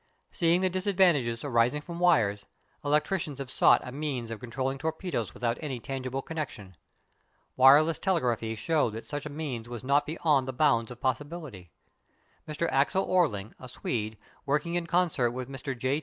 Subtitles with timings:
[0.31, 2.47] Seeing the disadvantages arising from wires,
[2.83, 6.75] electricians have sought a means of controlling torpedoes without any tangible connection.
[7.55, 11.69] Wireless telegraphy showed that such a means was not beyond the bounds of possibility.
[12.47, 12.67] Mr.
[12.71, 15.77] Axel Orling, a Swede, working in concert with Mr.
[15.77, 15.99] J.